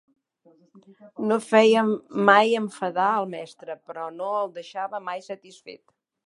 No 1.31 1.35
feia 1.47 1.83
mai 2.29 2.55
enfadar 2.61 3.11
al 3.19 3.29
mestre, 3.35 3.77
però 3.91 4.07
no 4.17 4.31
el 4.41 4.53
deixava 4.57 5.03
mai 5.13 5.23
satisfet 5.29 5.85